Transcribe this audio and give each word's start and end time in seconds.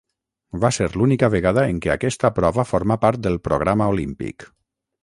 Va 0.63 0.71
ser 0.77 0.87
l'única 1.01 1.29
vegada 1.35 1.65
en 1.73 1.83
què 1.85 1.93
aquesta 1.97 2.33
prova 2.41 2.67
formà 2.73 2.99
part 3.07 3.25
del 3.29 3.41
programa 3.51 3.93
olímpic. 3.97 4.53